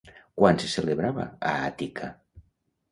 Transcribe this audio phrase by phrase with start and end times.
[0.39, 2.13] Quan se celebrava a Àtica?